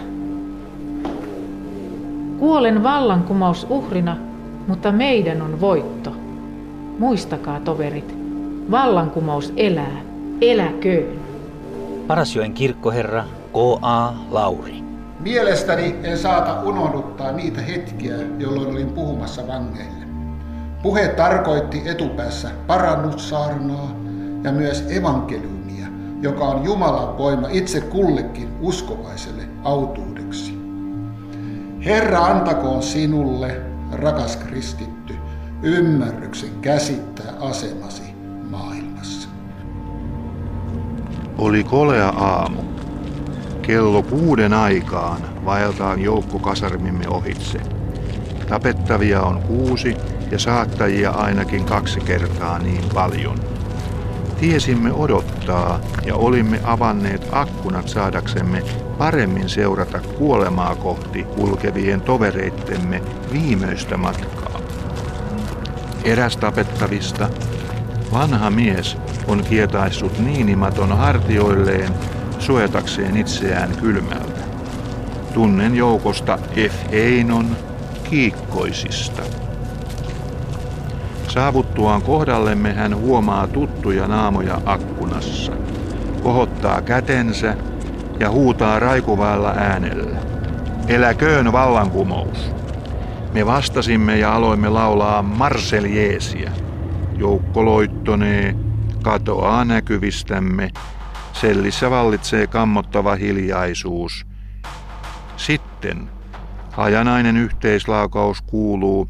Kuolen 2.39 2.83
vallankumous 2.83 3.67
uhrina, 3.69 4.17
mutta 4.67 4.91
meidän 4.91 5.41
on 5.41 5.61
voitto. 5.61 6.11
Muistakaa 6.99 7.59
toverit, 7.59 8.15
vallankumous 8.71 9.53
elää, 9.57 10.01
eläköön. 10.41 11.19
Parasjoen 12.07 12.53
kirkkoherra 12.53 13.23
K.A. 13.53 14.13
Lauri. 14.29 14.83
Mielestäni 15.19 15.95
en 16.03 16.17
saata 16.17 16.61
unohduttaa 16.61 17.31
niitä 17.31 17.61
hetkiä, 17.61 18.15
jolloin 18.39 18.67
olin 18.67 18.89
puhumassa 18.89 19.47
vangeille. 19.47 20.05
Puhe 20.83 21.07
tarkoitti 21.07 21.81
etupäässä 21.85 22.49
parannussaarnaa 22.67 23.91
ja 24.43 24.51
myös 24.51 24.85
evankeliumia 24.89 25.58
joka 26.21 26.45
on 26.45 26.65
Jumalan 26.65 27.17
voima 27.17 27.47
itse 27.51 27.81
kullekin 27.81 28.49
uskovaiselle 28.61 29.43
autuudeksi. 29.63 30.59
Herra 31.85 32.25
antakoon 32.25 32.83
sinulle, 32.83 33.61
rakas 33.91 34.37
kristitty, 34.37 35.15
ymmärryksen 35.63 36.49
käsittää 36.61 37.33
asemasi 37.39 38.03
maailmassa. 38.49 39.29
Oli 41.37 41.63
kolea 41.63 42.09
aamu. 42.09 42.61
Kello 43.61 44.03
kuuden 44.03 44.53
aikaan 44.53 45.21
vaeltaan 45.45 46.01
joukko 46.01 46.39
kasarmimme 46.39 47.07
ohitse. 47.07 47.59
Tapettavia 48.49 49.21
on 49.21 49.41
kuusi 49.41 49.97
ja 50.31 50.39
saattajia 50.39 51.11
ainakin 51.11 51.65
kaksi 51.65 51.99
kertaa 51.99 52.59
niin 52.59 52.83
paljon. 52.93 53.48
Tiesimme 54.39 54.93
odottaa 54.93 55.79
ja 56.05 56.15
olimme 56.15 56.59
avanneet 56.63 57.27
akkunat 57.31 57.87
saadaksemme 57.87 58.63
paremmin 58.97 59.49
seurata 59.49 59.99
kuolemaa 60.17 60.75
kohti 60.75 61.23
kulkevien 61.23 62.01
tovereittemme 62.01 63.01
viimeistä 63.33 63.97
matkaa. 63.97 64.59
Eräs 66.03 66.37
tapettavista, 66.37 67.29
vanha 68.13 68.49
mies, 68.49 68.97
on 69.27 69.43
kietaissut 69.43 70.19
niinimaton 70.19 70.97
hartioilleen 70.97 71.93
suojatakseen 72.39 73.17
itseään 73.17 73.77
kylmältä. 73.77 74.41
Tunnen 75.33 75.75
joukosta 75.75 76.39
F. 76.69 76.93
Einon 76.93 77.57
kiikkoisista. 78.03 79.23
Saavuttuaan 81.29 82.01
kohdallemme 82.01 82.73
hän 82.73 82.95
huomaa 82.95 83.47
tuttuja 83.47 84.07
naamoja 84.07 84.61
akkunassa, 84.65 85.51
kohottaa 86.23 86.81
kätensä 86.81 87.55
ja 88.19 88.29
huutaa 88.29 88.79
raikuvaalla 88.79 89.49
äänellä. 89.49 90.19
Eläköön 90.87 91.51
vallankumous! 91.51 92.51
Me 93.33 93.45
vastasimme 93.45 94.17
ja 94.17 94.35
aloimme 94.35 94.69
laulaa 94.69 95.21
Marseljeesiä. 95.21 96.51
Joukko 97.17 97.65
loittonee, 97.65 98.55
katoaa 99.03 99.65
näkyvistämme. 99.65 100.71
Sellissä 101.33 101.89
vallitsee 101.89 102.47
kammottava 102.47 103.15
hiljaisuus. 103.15 104.25
Sitten 105.37 106.09
hajanainen 106.71 107.37
yhteislaukaus 107.37 108.41
kuuluu 108.41 109.09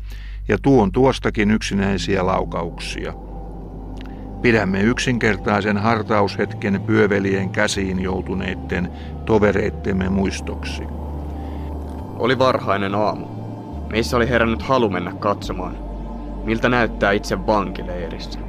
ja 0.50 0.58
tuon 0.62 0.92
tuostakin 0.92 1.52
yksinäisiä 1.52 2.26
laukauksia. 2.26 3.14
Pidämme 4.42 4.82
yksinkertaisen 4.82 5.78
hartaushetken 5.78 6.82
pyövelien 6.82 7.50
käsiin 7.50 8.00
joutuneiden 8.00 8.92
tovereittemme 9.26 10.10
muistoksi. 10.10 10.84
Oli 12.20 12.40
varhainen 12.40 12.96
aamu. 12.96 13.26
Meissä 13.90 14.18
oli 14.18 14.30
herännyt 14.30 14.62
halu 14.62 14.90
mennä 14.90 15.14
katsomaan, 15.20 15.78
miltä 16.44 16.70
näyttää 16.70 17.12
itse 17.12 17.46
vankileirissä. 17.48 18.40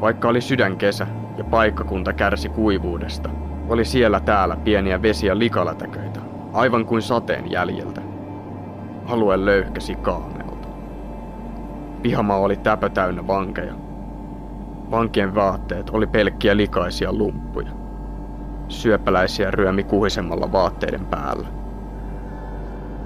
Vaikka 0.00 0.28
oli 0.28 0.40
sydänkesä 0.40 1.06
ja 1.38 1.44
paikkakunta 1.44 2.12
kärsi 2.12 2.48
kuivuudesta, 2.48 3.30
Oli 3.68 3.84
siellä 3.84 4.20
täällä 4.20 4.56
pieniä 4.56 5.02
vesi- 5.02 5.26
ja 5.26 5.38
likalatäköitä, 5.38 6.20
aivan 6.52 6.86
kuin 6.86 7.02
sateen 7.02 7.50
jäljiltä. 7.50 8.02
Alue 9.06 9.44
löyhkäsi 9.44 9.94
kaamelta. 9.94 10.43
Pihamaa 12.04 12.38
oli 12.38 12.56
täpö 12.56 12.88
täynnä 12.88 13.26
vankeja. 13.26 13.74
Vankien 14.90 15.34
vaatteet 15.34 15.90
oli 15.90 16.06
pelkkiä 16.06 16.56
likaisia 16.56 17.12
lumppuja. 17.12 17.70
Syöpäläisiä 18.68 19.50
ryömi 19.50 19.84
kuhisemmalla 19.84 20.52
vaatteiden 20.52 21.06
päällä. 21.06 21.48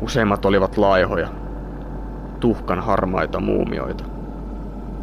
Useimmat 0.00 0.44
olivat 0.44 0.76
laihoja, 0.76 1.28
tuhkan 2.40 2.80
harmaita 2.80 3.40
muumioita. 3.40 4.04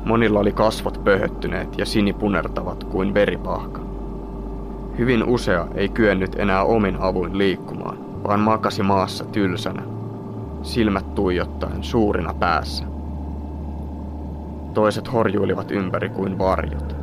Monilla 0.05 0.39
oli 0.39 0.51
kasvot 0.51 1.03
pöhöttyneet 1.03 1.77
ja 1.77 1.85
sinipunertavat 1.85 2.83
kuin 2.83 3.13
veripahka. 3.13 3.81
Hyvin 4.97 5.23
usea 5.23 5.67
ei 5.75 5.89
kyennyt 5.89 6.35
enää 6.39 6.63
omin 6.63 6.97
avuin 6.99 7.37
liikkumaan, 7.37 8.23
vaan 8.23 8.39
makasi 8.39 8.83
maassa 8.83 9.25
tylsänä, 9.25 9.83
silmät 10.61 11.15
tuijottaen 11.15 11.83
suurina 11.83 12.33
päässä. 12.33 12.94
Toiset 14.75 15.13
horjuilivat 15.13 15.71
ympäri 15.71 16.09
kuin 16.09 16.37
varjot. 16.37 16.95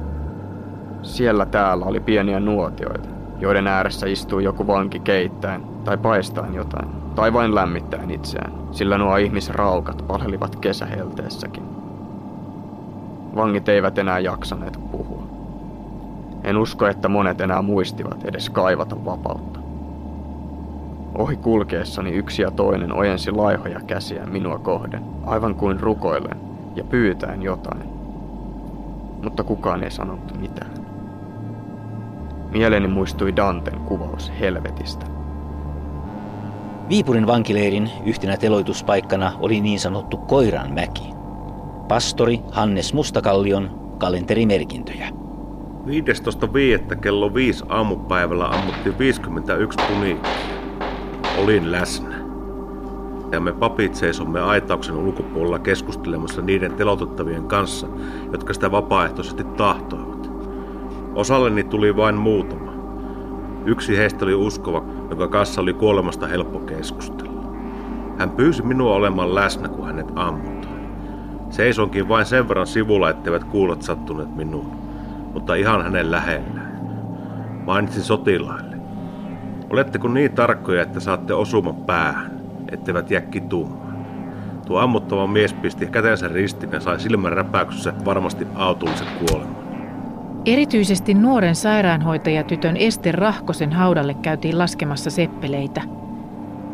Siellä 1.02 1.46
täällä 1.46 1.84
oli 1.84 2.00
pieniä 2.00 2.40
nuotioita, 2.40 3.08
joiden 3.38 3.66
ääressä 3.66 4.06
istui 4.06 4.44
joku 4.44 4.66
vanki 4.66 5.00
keittäen 5.00 5.62
tai 5.84 5.98
paistaen 5.98 6.54
jotain, 6.54 6.88
tai 7.14 7.32
vain 7.32 7.54
lämmittäen 7.54 8.10
itseään, 8.10 8.52
sillä 8.70 8.98
nuo 8.98 9.16
ihmisraukat 9.16 10.04
palhelivat 10.06 10.56
kesähelteessäkin. 10.56 11.62
Vangit 13.36 13.68
eivät 13.68 13.98
enää 13.98 14.18
jaksaneet 14.18 14.78
puhua. 14.90 15.22
En 16.44 16.58
usko, 16.58 16.86
että 16.86 17.08
monet 17.08 17.40
enää 17.40 17.62
muistivat 17.62 18.24
edes 18.24 18.50
kaivata 18.50 19.04
vapautta. 19.04 19.60
Ohi 21.18 21.36
kulkeessani 21.36 22.10
yksi 22.10 22.42
ja 22.42 22.50
toinen 22.50 22.92
ojensi 22.92 23.30
laihoja 23.30 23.80
käsiä 23.86 24.26
minua 24.26 24.58
kohden, 24.58 25.02
aivan 25.26 25.54
kuin 25.54 25.80
rukoillen 25.80 26.41
ja 26.76 26.84
pyytäen 26.84 27.42
jotain. 27.42 27.82
Mutta 29.22 29.44
kukaan 29.44 29.84
ei 29.84 29.90
sanonut 29.90 30.40
mitään. 30.40 30.70
Mieleni 32.50 32.88
muistui 32.88 33.36
Danten 33.36 33.80
kuvaus 33.80 34.32
helvetistä. 34.40 35.06
Viipurin 36.88 37.26
vankileirin 37.26 37.90
yhtenä 38.06 38.36
teloituspaikkana 38.36 39.32
oli 39.40 39.60
niin 39.60 39.80
sanottu 39.80 40.16
Koiranmäki. 40.16 41.02
Pastori 41.88 42.40
Hannes 42.52 42.94
Mustakallion 42.94 43.94
kalenterimerkintöjä. 43.98 45.08
15.5. 45.86 46.96
kello 46.96 47.34
5 47.34 47.64
aamupäivällä 47.68 48.48
ammuttiin 48.48 48.98
51 48.98 49.78
puniikkia. 49.88 50.30
Olin 51.38 51.72
läsnä. 51.72 52.11
Ja 53.32 53.40
me 53.40 53.52
papit 53.52 53.94
seisomme 53.94 54.40
aitauksen 54.40 54.96
ulkopuolella 54.96 55.58
keskustelemassa 55.58 56.42
niiden 56.42 56.72
telotettavien 56.72 57.44
kanssa, 57.44 57.86
jotka 58.32 58.52
sitä 58.52 58.70
vapaaehtoisesti 58.70 59.44
tahtoivat. 59.44 60.30
Osalleni 61.14 61.64
tuli 61.64 61.96
vain 61.96 62.14
muutama. 62.14 62.72
Yksi 63.66 63.96
heistä 63.96 64.24
oli 64.24 64.34
uskova, 64.34 64.84
jonka 65.10 65.28
kanssa 65.28 65.60
oli 65.60 65.72
kuolemasta 65.72 66.26
helppo 66.26 66.58
keskustella. 66.58 67.42
Hän 68.18 68.30
pyysi 68.30 68.62
minua 68.62 68.94
olemaan 68.94 69.34
läsnä, 69.34 69.68
kun 69.68 69.86
hänet 69.86 70.12
ammutaan. 70.16 70.82
Seisonkin 71.50 72.08
vain 72.08 72.26
sen 72.26 72.48
verran 72.48 72.66
sivulla, 72.66 73.10
etteivät 73.10 73.44
kuulot 73.44 73.82
sattuneet 73.82 74.36
minuun, 74.36 74.70
mutta 75.32 75.54
ihan 75.54 75.82
hänen 75.82 76.10
lähellään. 76.10 76.82
Mainitsin 77.66 78.02
sotilaille. 78.02 78.76
Oletteko 79.70 80.08
niin 80.08 80.32
tarkkoja, 80.32 80.82
että 80.82 81.00
saatte 81.00 81.34
osuman 81.34 81.76
päähän, 81.76 82.41
etteivät 82.72 83.10
jää 83.10 83.20
kitumaan? 83.20 83.92
Tuo 84.66 84.80
ammuttava 84.80 85.26
mies 85.26 85.52
pisti 85.52 85.86
kätensä 85.86 86.28
ristiin 86.28 86.72
ja 86.72 86.80
sai 86.80 87.00
silmän 87.00 87.32
räpäyksessä 87.32 87.92
varmasti 88.04 88.46
autollisen 88.54 89.06
kuoleman. 89.18 89.62
Erityisesti 90.46 91.14
nuoren 91.14 91.54
sairaanhoitajatytön 91.54 92.76
Ester 92.76 93.14
Rahkosen 93.14 93.72
haudalle 93.72 94.14
käytiin 94.14 94.58
laskemassa 94.58 95.10
seppeleitä. 95.10 95.82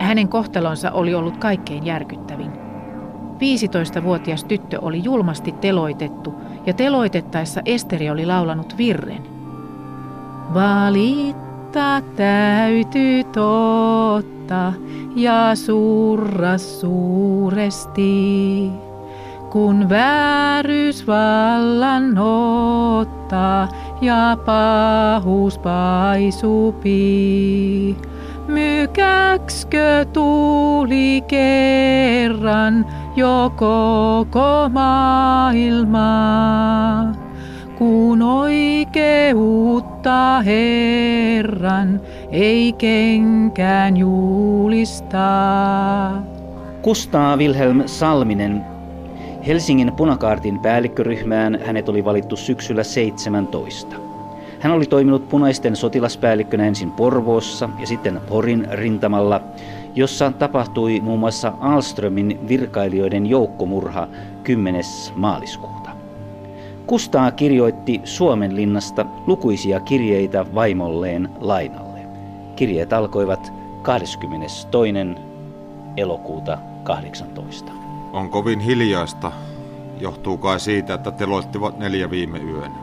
Hänen 0.00 0.28
kohtalonsa 0.28 0.90
oli 0.90 1.14
ollut 1.14 1.36
kaikkein 1.36 1.86
järkyttävin. 1.86 2.52
15-vuotias 3.38 4.44
tyttö 4.44 4.78
oli 4.82 5.04
julmasti 5.04 5.52
teloitettu 5.52 6.34
ja 6.66 6.74
teloitettaessa 6.74 7.62
Esteri 7.64 8.10
oli 8.10 8.26
laulanut 8.26 8.78
virren. 8.78 9.22
Valittaa 11.68 12.00
täytyy 12.16 13.24
totta 13.24 14.72
ja 15.16 15.54
surra 15.54 16.58
suuresti 16.58 18.08
kun 19.50 19.88
vääryys 19.88 21.06
vallan 21.06 22.18
ottaa 22.18 23.68
ja 24.00 24.36
pahuus 24.46 25.58
paisupii. 25.58 26.86
Mykäkskö 28.46 30.04
tuli 30.12 31.22
kerran 31.28 32.86
jo 33.16 33.52
koko 33.56 34.68
maailmaa, 34.72 36.02
kun 37.78 38.22
oikeutta 38.22 39.97
Herran 40.44 42.00
ei 42.32 42.72
kenkään 42.72 43.96
julistaa. 43.96 45.32
Kustaa 46.82 47.36
Wilhelm 47.36 47.82
Salminen 47.86 48.64
Helsingin 49.46 49.92
punakaartin 49.92 50.58
päällikköryhmään 50.58 51.58
hänet 51.64 51.88
oli 51.88 52.04
valittu 52.04 52.36
syksyllä 52.36 52.84
17. 52.84 53.96
Hän 54.60 54.72
oli 54.72 54.86
toiminut 54.86 55.28
punaisten 55.28 55.76
sotilaspäällikkönä 55.76 56.66
ensin 56.66 56.90
Porvoossa 56.90 57.68
ja 57.80 57.86
sitten 57.86 58.20
Porin 58.28 58.68
rintamalla, 58.70 59.40
jossa 59.94 60.32
tapahtui 60.38 61.00
muun 61.00 61.18
muassa 61.18 61.52
Alströmin 61.60 62.38
virkailijoiden 62.48 63.26
joukkomurha 63.26 64.08
10. 64.44 64.82
maaliskuuta. 65.14 65.77
Kustaa 66.88 67.30
kirjoitti 67.30 68.00
Suomen 68.04 68.56
linnasta 68.56 69.06
lukuisia 69.26 69.80
kirjeitä 69.80 70.54
vaimolleen 70.54 71.30
lainalle. 71.40 72.00
Kirjeet 72.56 72.92
alkoivat 72.92 73.52
22. 73.82 74.68
elokuuta 75.96 76.58
18. 76.84 77.72
On 78.12 78.28
kovin 78.28 78.60
hiljaista. 78.60 79.32
Johtuu 80.00 80.38
kai 80.38 80.60
siitä, 80.60 80.94
että 80.94 81.10
teloittivat 81.10 81.78
neljä 81.78 82.10
viime 82.10 82.38
yönä. 82.38 82.78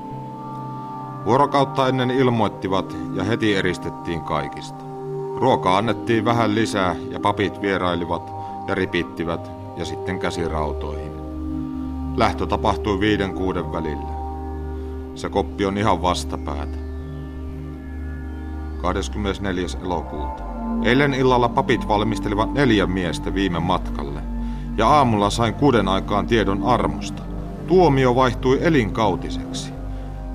Vuorokautta 1.26 1.88
ennen 1.88 2.12
ilmoittivat 2.12 2.98
ja 3.16 3.24
heti 3.24 3.56
eristettiin 3.56 4.22
kaikista. 4.22 4.84
Ruokaa 5.38 5.78
annettiin 5.78 6.26
vähän 6.26 6.56
lisää 6.56 6.96
ja 7.10 7.20
papit 7.20 7.62
vierailivat 7.62 8.34
ja 8.68 8.76
ripittivät 8.76 9.52
ja 9.78 9.86
sitten 9.86 10.20
käsirautoihin. 10.20 11.15
Lähtö 12.18 12.46
tapahtui 12.46 13.00
viiden 13.00 13.34
kuuden 13.34 13.72
välillä. 13.72 14.16
Se 15.16 15.30
koppi 15.30 15.66
on 15.66 15.78
ihan 15.78 16.02
vastapäätä. 16.02 16.78
24. 18.82 19.66
elokuuta. 19.84 20.44
Eilen 20.84 21.14
illalla 21.14 21.50
papit 21.50 21.88
valmistelivat 21.88 22.54
neljä 22.54 22.86
miestä 22.86 23.34
viime 23.34 23.60
matkalle– 23.60 24.22
ja 24.78 24.88
aamulla 24.88 25.30
sain 25.30 25.54
kuuden 25.54 25.88
aikaan 25.88 26.28
tiedon 26.28 26.64
armosta. 26.64 27.24
Tuomio 27.68 28.16
vaihtui 28.16 28.60
elinkautiseksi. 28.62 29.74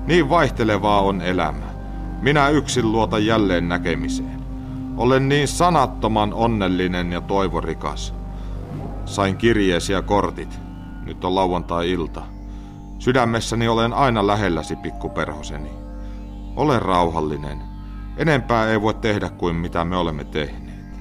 Niin 0.07 0.29
vaihtelevaa 0.29 1.01
on 1.01 1.21
elämä. 1.21 1.65
Minä 2.21 2.49
yksin 2.49 2.91
luotan 2.91 3.25
jälleen 3.25 3.69
näkemiseen. 3.69 4.41
Olen 4.97 5.29
niin 5.29 5.47
sanattoman 5.47 6.33
onnellinen 6.33 7.11
ja 7.11 7.21
toivorikas. 7.21 8.13
Sain 9.05 9.37
kirjeesi 9.37 9.93
ja 9.93 10.01
kortit. 10.01 10.59
Nyt 11.11 11.25
on 11.25 11.35
lauantai-ilta. 11.35 12.23
Sydämessäni 12.99 13.67
olen 13.67 13.93
aina 13.93 14.27
lähelläsi, 14.27 14.75
pikkuperhoseni. 14.75 15.69
Ole 16.55 16.79
rauhallinen. 16.79 17.61
Enempää 18.17 18.67
ei 18.67 18.81
voi 18.81 18.93
tehdä 18.93 19.29
kuin 19.29 19.55
mitä 19.55 19.85
me 19.85 19.97
olemme 19.97 20.23
tehneet. 20.23 20.99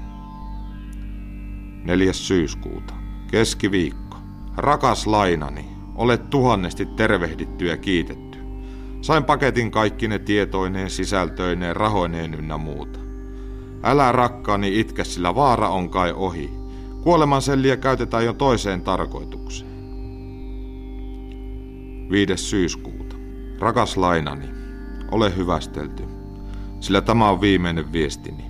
4. 1.85 2.13
syyskuuta. 2.13 2.95
Keskiviikko. 3.31 4.17
Rakas 4.57 5.07
lainani, 5.07 5.71
olet 5.95 6.31
tuhannesti 6.31 6.87
tervehditty 6.87 7.67
ja 7.67 7.77
kiitetty. 7.77 8.39
Sain 9.01 9.25
paketin 9.25 9.71
kaikki 9.71 10.09
ne 10.09 10.19
tietoineen, 10.19 10.91
sisältöineen, 10.91 11.77
rahoineen 11.77 12.35
ynnä 12.35 12.59
muuta. 12.59 12.99
Älä 13.83 14.13
rakkaani 14.13 14.81
itke, 14.81 15.05
sillä 15.05 15.35
vaara 15.35 15.69
on 15.69 15.91
kai 15.91 16.13
ohi. 16.13 16.51
Kuoleman 17.03 17.43
selliä 17.43 17.77
käytetään 17.77 18.25
jo 18.25 18.33
toiseen 18.33 18.83
tarkoitukseen. 18.83 19.70
5. 22.11 22.37
syyskuuta. 22.37 23.17
Rakas 23.59 23.97
lainani, 23.97 24.47
ole 25.11 25.37
hyvästelty. 25.37 26.03
sillä 26.81 27.01
tämä 27.01 27.31
on 27.31 27.41
viimeinen 27.41 27.93
viestini. 27.93 28.45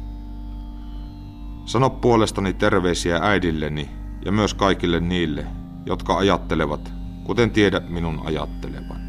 Sano 1.64 1.90
puolestani 1.90 2.52
terveisiä 2.52 3.18
äidilleni 3.22 3.90
ja 4.24 4.32
myös 4.32 4.54
kaikille 4.54 5.00
niille, 5.00 5.46
jotka 5.86 6.16
ajattelevat, 6.16 6.92
kuten 7.24 7.50
tiedät 7.50 7.90
minun 7.90 8.20
ajattelevan. 8.24 9.00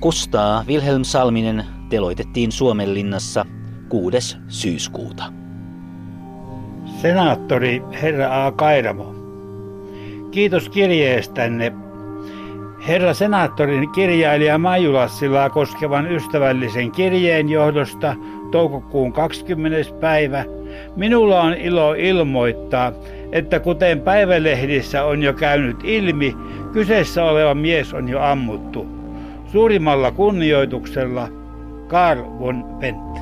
Kustaa 0.00 0.64
Wilhelm 0.68 1.04
Salminen 1.04 1.64
teloitettiin 1.90 2.52
Suomenlinnassa 2.52 3.46
6. 3.88 4.36
syyskuuta. 4.48 5.32
Senaattori 7.02 7.82
herra 8.02 8.46
A. 8.46 8.52
Kairamo. 8.52 9.14
Kiitos 10.30 10.68
kirjeestänne. 10.68 11.87
Herra 12.86 13.14
senaattorin 13.14 13.90
kirjailija 13.90 14.58
Maijulassila 14.58 15.50
koskevan 15.50 16.12
ystävällisen 16.12 16.90
kirjeen 16.90 17.48
johdosta 17.48 18.14
toukokuun 18.50 19.12
20. 19.12 19.92
päivä 20.00 20.44
minulla 20.96 21.40
on 21.40 21.54
ilo 21.54 21.94
ilmoittaa, 21.94 22.92
että 23.32 23.60
kuten 23.60 24.00
päivälehdissä 24.00 25.04
on 25.04 25.22
jo 25.22 25.32
käynyt 25.32 25.76
ilmi, 25.84 26.36
kyseessä 26.72 27.24
oleva 27.24 27.54
mies 27.54 27.94
on 27.94 28.08
jo 28.08 28.22
ammuttu. 28.22 28.86
Suurimmalla 29.52 30.10
kunnioituksella 30.10 31.28
Karl 31.88 32.22
von 32.38 32.64
Wendt. 32.80 33.18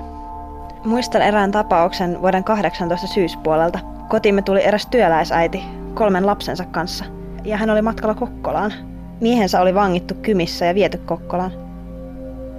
Muistan 0.84 1.22
erään 1.22 1.52
tapauksen 1.52 2.22
vuoden 2.22 2.44
18 2.44 3.06
syyspuolelta. 3.06 3.78
Kotimme 4.08 4.42
tuli 4.42 4.64
eräs 4.64 4.86
työläisäiti 4.86 5.62
kolmen 5.94 6.26
lapsensa 6.26 6.64
kanssa 6.64 7.04
ja 7.44 7.56
hän 7.56 7.70
oli 7.70 7.82
matkalla 7.82 8.14
Kokkolaan. 8.14 8.72
Miehensä 9.20 9.60
oli 9.60 9.74
vangittu 9.74 10.14
Kymissä 10.14 10.64
ja 10.64 10.74
viety 10.74 10.98
Kokkolaan. 10.98 11.52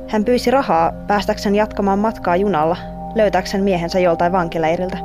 Hän 0.07 0.25
pyysi 0.25 0.51
rahaa 0.51 0.91
päästäkseen 1.07 1.55
jatkamaan 1.55 1.99
matkaa 1.99 2.35
junalla, 2.35 2.77
löytääkseen 3.15 3.63
miehensä 3.63 3.99
joltain 3.99 4.31
vankileiriltä. 4.31 4.97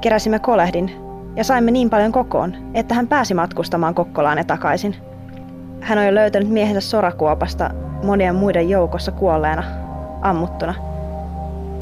Keräsimme 0.00 0.38
kolehdin 0.38 0.90
ja 1.36 1.44
saimme 1.44 1.70
niin 1.70 1.90
paljon 1.90 2.12
kokoon, 2.12 2.56
että 2.74 2.94
hän 2.94 3.08
pääsi 3.08 3.34
matkustamaan 3.34 3.94
Kokkolaan 3.94 4.38
ja 4.38 4.44
takaisin. 4.44 4.96
Hän 5.80 6.06
jo 6.06 6.14
löytänyt 6.14 6.48
miehensä 6.48 6.80
sorakuopasta 6.80 7.70
monien 8.04 8.34
muiden 8.34 8.70
joukossa 8.70 9.12
kuolleena, 9.12 9.62
ammuttuna. 10.22 10.74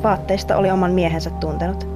Vaatteista 0.03 0.57
oli 0.57 0.70
oman 0.70 0.92
miehensä 0.92 1.31
tuntenut. 1.31 1.88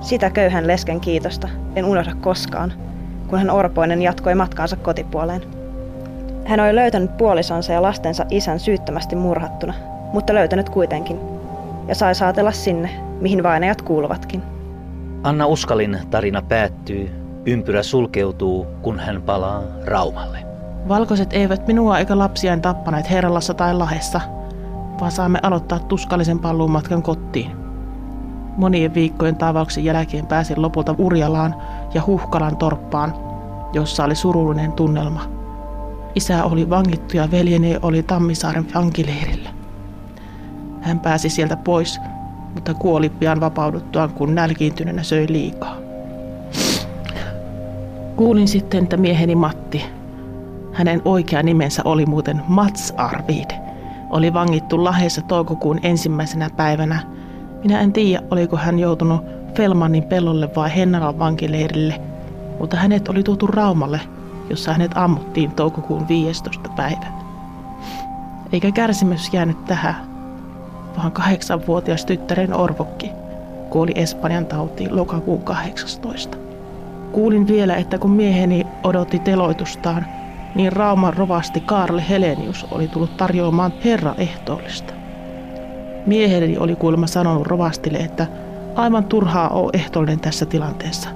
Sitä 0.00 0.30
köyhän 0.30 0.66
lesken 0.66 1.00
kiitosta 1.00 1.48
en 1.76 1.84
unohda 1.84 2.14
koskaan, 2.20 2.72
kun 3.28 3.38
hän 3.38 3.50
orpoinen 3.50 4.02
jatkoi 4.02 4.34
matkaansa 4.34 4.76
kotipuoleen. 4.76 5.65
Hän 6.46 6.60
oli 6.60 6.74
löytänyt 6.74 7.16
puolisonsa 7.16 7.72
ja 7.72 7.82
lastensa 7.82 8.24
isän 8.30 8.60
syyttömästi 8.60 9.16
murhattuna, 9.16 9.74
mutta 10.12 10.34
löytänyt 10.34 10.68
kuitenkin, 10.68 11.20
ja 11.88 11.94
sai 11.94 12.14
saatella 12.14 12.52
sinne, 12.52 12.90
mihin 13.20 13.42
vainajat 13.42 13.82
kuuluvatkin. 13.82 14.42
Anna 15.22 15.46
Uskalin 15.46 15.98
tarina 16.10 16.42
päättyy, 16.42 17.10
ympyrä 17.46 17.82
sulkeutuu, 17.82 18.66
kun 18.82 19.00
hän 19.00 19.22
palaa 19.22 19.62
Raumalle. 19.84 20.38
Valkoiset 20.88 21.32
eivät 21.32 21.66
minua 21.66 21.98
eikä 21.98 22.18
lapsiaan 22.18 22.62
tappaneet 22.62 23.10
Herralassa 23.10 23.54
tai 23.54 23.74
Lahessa, 23.74 24.20
vaan 25.00 25.12
saamme 25.12 25.38
aloittaa 25.42 25.78
tuskallisen 25.78 26.40
matkan 26.68 27.02
kotiin. 27.02 27.50
Monien 28.56 28.94
viikkojen 28.94 29.36
tavauksen 29.36 29.84
jälkeen 29.84 30.26
pääsin 30.26 30.62
lopulta 30.62 30.94
Urjalaan 30.98 31.54
ja 31.94 32.02
Huhkalan 32.06 32.56
torppaan, 32.56 33.14
jossa 33.72 34.04
oli 34.04 34.14
surullinen 34.14 34.72
tunnelma. 34.72 35.35
Isä 36.16 36.44
oli 36.44 36.70
vangittu 36.70 37.16
ja 37.16 37.30
veljeni 37.30 37.76
oli 37.82 38.02
Tammisaaren 38.02 38.66
vankileirillä. 38.74 39.50
Hän 40.80 41.00
pääsi 41.00 41.28
sieltä 41.28 41.56
pois, 41.56 42.00
mutta 42.54 42.74
kuoli 42.74 43.08
pian 43.08 43.40
vapauduttuaan, 43.40 44.10
kun 44.10 44.34
nälkiintyneenä 44.34 45.02
söi 45.02 45.26
liikaa. 45.28 45.76
Kuulin 48.16 48.48
sitten, 48.48 48.82
että 48.82 48.96
mieheni 48.96 49.34
Matti, 49.34 49.84
hänen 50.72 51.02
oikea 51.04 51.42
nimensä 51.42 51.82
oli 51.84 52.06
muuten 52.06 52.42
Mats 52.48 52.94
Arvid, 52.96 53.50
oli 54.10 54.32
vangittu 54.32 54.84
Lahdessa 54.84 55.22
toukokuun 55.22 55.80
ensimmäisenä 55.82 56.50
päivänä. 56.56 57.02
Minä 57.62 57.80
en 57.80 57.92
tiedä, 57.92 58.22
oliko 58.30 58.56
hän 58.56 58.78
joutunut 58.78 59.20
Felmanin 59.54 60.04
pellolle 60.04 60.50
vai 60.56 60.76
Hennalan 60.76 61.18
vankileirille, 61.18 62.00
mutta 62.58 62.76
hänet 62.76 63.08
oli 63.08 63.22
tuotu 63.22 63.46
Raumalle, 63.46 64.00
jossa 64.50 64.72
hänet 64.72 64.92
ammuttiin 64.94 65.50
toukokuun 65.50 66.08
15. 66.08 66.68
päivä. 66.76 67.06
Eikä 68.52 68.72
kärsimys 68.72 69.34
jäänyt 69.34 69.64
tähän, 69.64 69.96
vaan 70.96 71.12
kahdeksanvuotias 71.12 72.04
tyttären 72.04 72.54
Orvokki 72.54 73.10
kuoli 73.70 73.92
Espanjan 73.94 74.46
tautiin 74.46 74.96
lokakuun 74.96 75.42
18. 75.42 76.38
Kuulin 77.12 77.48
vielä, 77.48 77.76
että 77.76 77.98
kun 77.98 78.10
mieheni 78.10 78.66
odotti 78.82 79.18
teloitustaan, 79.18 80.06
niin 80.54 80.72
Rauman 80.72 81.14
rovasti 81.14 81.60
Kaarle 81.60 82.04
Helenius 82.08 82.66
oli 82.70 82.88
tullut 82.88 83.16
tarjoamaan 83.16 83.72
herra 83.84 84.14
ehtoollista. 84.18 84.92
Mieheni 86.06 86.58
oli 86.58 86.76
kuulemma 86.76 87.06
sanonut 87.06 87.46
rovastille, 87.46 87.98
että 87.98 88.26
aivan 88.74 89.04
turhaa 89.04 89.48
on 89.48 89.70
ehtoollinen 89.72 90.20
tässä 90.20 90.46
tilanteessa. 90.46 91.08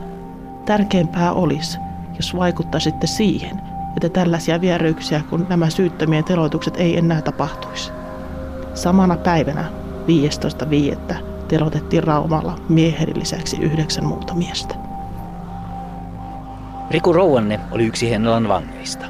Tärkeämpää 0.65 1.33
olisi, 1.33 1.79
jos 2.21 2.37
vaikuttaisitte 2.37 3.07
siihen, 3.07 3.61
että 3.97 4.09
tällaisia 4.09 4.61
vieryyksiä 4.61 5.23
kuin 5.31 5.47
nämä 5.49 5.71
syyttömien 5.71 6.25
teloitukset 6.25 6.77
ei 6.77 6.99
enää 6.99 7.23
tapahtuisi. 7.23 7.93
Samana 8.75 9.17
päivänä 9.17 9.65
15.5. 11.11 11.15
telotettiin 11.49 12.05
Raumalla 12.05 12.59
miehen 12.69 13.19
lisäksi 13.19 13.57
yhdeksän 13.57 14.05
muuta 14.05 14.35
miestä. 14.35 14.75
Riku 16.91 17.13
Rouanne 17.13 17.61
oli 17.71 17.87
yksi 17.87 18.11
Hennalan 18.11 18.49
vangeista. 18.49 19.07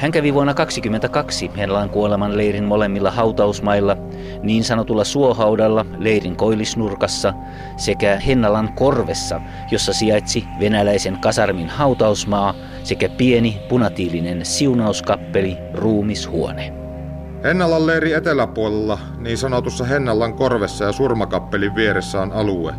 Hän 0.00 0.12
kävi 0.12 0.34
vuonna 0.34 0.54
1922 0.54 1.50
Hennalan 1.56 1.90
kuoleman 1.90 2.36
leirin 2.36 2.64
molemmilla 2.64 3.10
hautausmailla, 3.10 3.96
niin 4.42 4.64
sanotulla 4.64 5.04
suohaudalla 5.04 5.86
leirin 5.98 6.36
koillisnurkassa 6.36 7.32
sekä 7.76 8.16
Hennalan 8.16 8.72
korvessa, 8.72 9.40
jossa 9.70 9.92
sijaitsi 9.92 10.44
venäläisen 10.60 11.18
kasarmin 11.18 11.68
hautausmaa 11.68 12.54
sekä 12.84 13.08
pieni 13.08 13.60
punatiilinen 13.68 14.46
siunauskappeli 14.46 15.58
ruumishuone. 15.74 16.72
Hennalan 17.44 17.86
leiri 17.86 18.12
eteläpuolella, 18.12 18.98
niin 19.18 19.38
sanotussa 19.38 19.84
Hennallan 19.84 20.34
korvessa 20.34 20.84
ja 20.84 20.92
surmakappelin 20.92 21.74
vieressä 21.74 22.20
on 22.20 22.32
alue, 22.32 22.74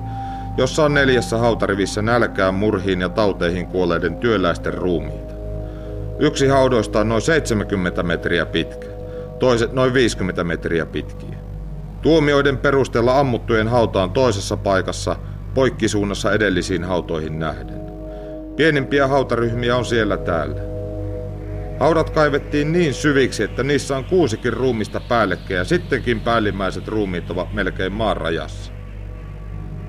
jossa 0.57 0.85
on 0.85 0.93
neljässä 0.93 1.37
hautarivissä 1.37 2.01
nälkään, 2.01 2.53
murhiin 2.53 3.01
ja 3.01 3.09
tauteihin 3.09 3.67
kuolleiden 3.67 4.15
työläisten 4.15 4.73
ruumiita. 4.73 5.30
Yksi 6.21 6.47
haudoista 6.47 6.99
on 6.99 7.09
noin 7.09 7.21
70 7.21 8.03
metriä 8.03 8.45
pitkä, 8.45 8.87
toiset 9.39 9.73
noin 9.73 9.93
50 9.93 10.43
metriä 10.43 10.85
pitkiä. 10.85 11.37
Tuomioiden 12.01 12.57
perusteella 12.57 13.19
ammuttujen 13.19 13.67
hauta 13.67 14.03
on 14.03 14.11
toisessa 14.11 14.57
paikassa, 14.57 15.15
poikkisuunnassa 15.53 16.31
edellisiin 16.31 16.83
hautoihin 16.83 17.39
nähden. 17.39 17.81
Pienimpiä 18.55 19.07
hautaryhmiä 19.07 19.75
on 19.75 19.85
siellä 19.85 20.17
täällä. 20.17 20.61
Haudat 21.79 22.09
kaivettiin 22.09 22.71
niin 22.71 22.93
syviksi, 22.93 23.43
että 23.43 23.63
niissä 23.63 23.97
on 23.97 24.05
kuusikin 24.05 24.53
ruumista 24.53 24.99
päällekkäin 24.99 25.57
ja 25.57 25.63
sittenkin 25.63 26.19
päällimmäiset 26.19 26.87
ruumiit 26.87 27.31
ovat 27.31 27.53
melkein 27.53 27.93
maan 27.93 28.17
rajassa. 28.17 28.71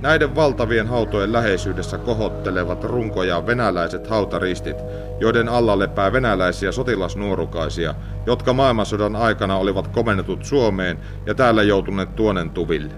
Näiden 0.02 0.36
valtavien 0.36 0.86
hautojen 0.86 1.32
läheisyydessä 1.32 1.98
kohottelevat 1.98 2.84
runkojaan 2.84 3.46
venäläiset 3.46 4.06
hautaristit, 4.06 4.76
joiden 5.20 5.48
alla 5.48 5.78
lepää 5.78 6.12
venäläisiä 6.12 6.72
sotilasnuorukaisia, 6.72 7.94
jotka 8.26 8.52
maailmansodan 8.52 9.16
aikana 9.16 9.56
olivat 9.56 9.88
komennetut 9.88 10.44
Suomeen 10.44 10.98
ja 11.26 11.34
täällä 11.34 11.62
joutuneet 11.62 12.16
tuonen 12.16 12.50
tuville. 12.50 12.92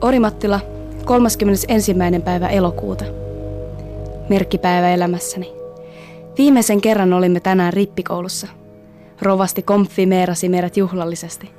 Orimattila, 0.00 0.60
31. 1.04 1.94
päivä 2.24 2.48
elokuuta. 2.48 3.04
Merkkipäivä 4.28 4.94
elämässäni. 4.94 5.52
Viimeisen 6.38 6.80
kerran 6.80 7.12
olimme 7.12 7.40
tänään 7.40 7.72
rippikoulussa. 7.72 8.46
Rovasti 9.22 9.62
Komfi 9.62 10.06
meerasi 10.06 10.48
meidät 10.48 10.76
juhlallisesti. 10.76 11.50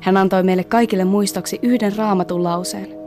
Hän 0.00 0.16
antoi 0.16 0.42
meille 0.42 0.64
kaikille 0.64 1.04
muistoksi 1.04 1.58
yhden 1.62 1.96
raamatun 1.96 2.44
lauseen. 2.44 3.01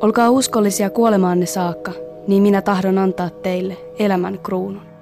Olkaa 0.00 0.30
uskollisia 0.30 0.90
kuolemaanne 0.90 1.46
saakka, 1.46 1.92
niin 2.28 2.42
minä 2.42 2.62
tahdon 2.62 2.98
antaa 2.98 3.30
teille 3.30 3.76
elämän 3.98 4.38
kruunun. 4.38 4.95